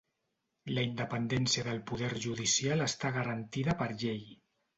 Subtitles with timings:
[0.77, 4.27] La independència del poder judicial està garantida per llei.